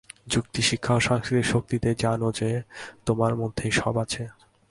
[0.27, 2.49] যুক্তি, শিক্ষা ও সংস্কৃতির শক্তিতে জান যে,
[3.05, 4.23] তোমার মধ্যেই সব আছে।